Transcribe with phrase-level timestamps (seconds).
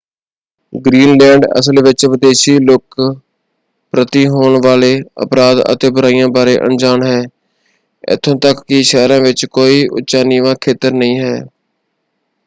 [0.73, 3.11] Greenland ਅਸਲ ਵਿੱਚ ਵਿਦੇਸ਼ੀ ਲੋਕਾਂ
[3.93, 4.91] ਪ੍ਰਤੀ ਹੋਣ ਵਾਲੇ
[5.23, 7.21] ਅਪਰਾਧ ਅਤੇ ਬੁਰਾਈਆਂ ਬਾਰੇ ਅਣਜਾਣ ਹੈ।
[8.07, 11.39] ਇੱਥੋਂ ਤੱਕ ਕਿ ਸ਼ਹਿਰਾਂ ਵਿੱਚ ਕੋਈ ਉੱਚਾ-ਨੀਵਾਂ ਖੇਤਰ ਨਹੀਂ ਹੈ।